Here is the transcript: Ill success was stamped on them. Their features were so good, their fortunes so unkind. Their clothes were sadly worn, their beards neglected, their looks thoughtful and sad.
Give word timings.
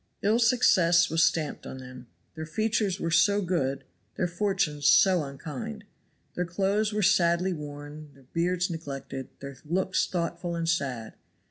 Ill 0.23 0.39
success 0.39 1.11
was 1.11 1.21
stamped 1.21 1.67
on 1.67 1.77
them. 1.77 2.07
Their 2.33 2.47
features 2.47 2.99
were 2.99 3.11
so 3.11 3.39
good, 3.39 3.83
their 4.15 4.25
fortunes 4.25 4.87
so 4.87 5.23
unkind. 5.23 5.83
Their 6.33 6.43
clothes 6.45 6.91
were 6.91 7.03
sadly 7.03 7.53
worn, 7.53 8.09
their 8.15 8.25
beards 8.33 8.71
neglected, 8.71 9.29
their 9.41 9.57
looks 9.63 10.07
thoughtful 10.07 10.55
and 10.55 10.67
sad. 10.67 11.13